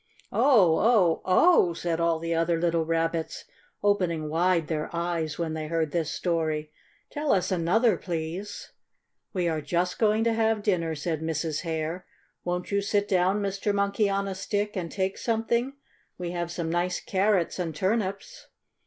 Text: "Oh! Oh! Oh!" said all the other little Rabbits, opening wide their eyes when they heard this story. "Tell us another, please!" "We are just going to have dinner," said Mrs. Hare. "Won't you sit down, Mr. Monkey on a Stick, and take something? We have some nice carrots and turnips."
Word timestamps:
"Oh! 0.31 0.79
Oh! 0.79 1.21
Oh!" 1.25 1.73
said 1.75 1.99
all 1.99 2.17
the 2.17 2.33
other 2.33 2.59
little 2.59 2.83
Rabbits, 2.87 3.45
opening 3.83 4.29
wide 4.29 4.67
their 4.67 4.89
eyes 4.91 5.37
when 5.37 5.53
they 5.53 5.67
heard 5.67 5.91
this 5.91 6.09
story. 6.09 6.71
"Tell 7.11 7.31
us 7.31 7.51
another, 7.51 7.97
please!" 7.97 8.71
"We 9.31 9.47
are 9.47 9.61
just 9.61 9.99
going 9.99 10.23
to 10.23 10.33
have 10.33 10.63
dinner," 10.63 10.95
said 10.95 11.21
Mrs. 11.21 11.61
Hare. 11.61 12.07
"Won't 12.43 12.71
you 12.71 12.81
sit 12.81 13.07
down, 13.07 13.43
Mr. 13.43 13.75
Monkey 13.75 14.09
on 14.09 14.27
a 14.27 14.33
Stick, 14.33 14.75
and 14.75 14.91
take 14.91 15.19
something? 15.19 15.73
We 16.17 16.31
have 16.31 16.49
some 16.51 16.71
nice 16.71 16.99
carrots 16.99 17.59
and 17.59 17.75
turnips." 17.75 18.47